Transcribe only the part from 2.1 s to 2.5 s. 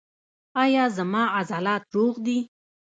دي؟